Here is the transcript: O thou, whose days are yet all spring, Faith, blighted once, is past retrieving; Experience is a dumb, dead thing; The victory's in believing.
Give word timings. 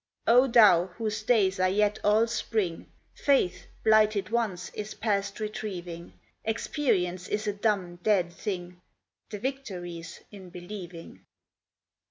O 0.25 0.47
thou, 0.47 0.87
whose 0.87 1.21
days 1.21 1.59
are 1.59 1.69
yet 1.69 1.99
all 2.03 2.25
spring, 2.25 2.87
Faith, 3.13 3.67
blighted 3.83 4.31
once, 4.31 4.71
is 4.71 4.95
past 4.95 5.39
retrieving; 5.39 6.13
Experience 6.43 7.27
is 7.27 7.45
a 7.45 7.53
dumb, 7.53 7.97
dead 7.97 8.33
thing; 8.33 8.81
The 9.29 9.37
victory's 9.37 10.21
in 10.31 10.49
believing. 10.49 11.23